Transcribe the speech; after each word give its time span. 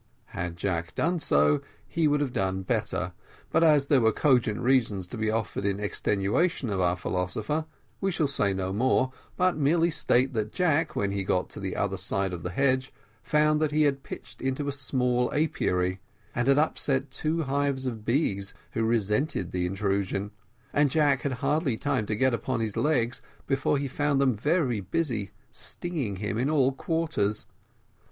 Had 0.33 0.57
Jack 0.57 0.95
done 0.95 1.19
so, 1.19 1.61
he 1.87 2.07
would 2.07 2.21
have 2.21 2.33
done 2.33 2.63
better; 2.63 3.13
but 3.51 3.63
as 3.63 3.85
there 3.85 4.01
were 4.01 4.11
cogent 4.11 4.59
reasons 4.59 5.05
to 5.05 5.15
be 5.15 5.29
offered 5.29 5.63
in 5.63 5.79
extenuation 5.79 6.71
of 6.71 6.81
our 6.81 6.95
philosopher, 6.95 7.65
we 7.99 8.09
shall 8.09 8.25
say 8.25 8.51
no 8.51 8.73
more, 8.73 9.11
but 9.37 9.57
merely 9.57 9.91
state 9.91 10.33
that 10.33 10.51
Jack, 10.51 10.95
when 10.95 11.11
he 11.11 11.23
got 11.23 11.55
on 11.55 11.61
the 11.61 11.75
other 11.75 11.97
side 11.97 12.33
of 12.33 12.41
the 12.41 12.49
hedge, 12.49 12.91
found 13.21 13.61
that 13.61 13.69
he 13.69 13.83
had 13.83 14.01
pitched 14.01 14.41
into 14.41 14.67
a 14.67 14.71
small 14.71 15.31
apiary, 15.35 15.99
and 16.33 16.47
had 16.47 16.57
upset 16.57 17.11
two 17.11 17.43
hives 17.43 17.85
of 17.85 18.03
bees, 18.03 18.55
who 18.71 18.81
resented 18.83 19.51
the 19.51 19.67
intrusion; 19.67 20.31
and 20.73 20.89
Jack 20.89 21.21
had 21.21 21.33
hardly 21.45 21.77
time 21.77 22.07
to 22.07 22.15
get 22.15 22.33
upon 22.33 22.59
his 22.59 22.75
legs 22.75 23.21
before 23.45 23.77
he 23.77 23.87
found 23.87 24.19
them 24.19 24.33
very 24.35 24.79
busy 24.79 25.29
stinging 25.51 26.15
him 26.15 26.39
in 26.39 26.49
all 26.49 26.71
quarters. 26.71 27.45